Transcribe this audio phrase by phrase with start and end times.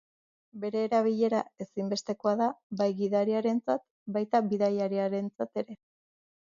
[0.61, 2.49] Bere erabilera ezinbestekoa da
[2.81, 5.81] bai gidariarentzat baita bidaiariarentzat ere.